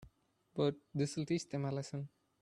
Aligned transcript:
But 0.55 0.77
this'll 0.95 1.27
teach 1.27 1.47
them 1.47 1.65
a 1.65 1.71
lesson. 1.71 2.09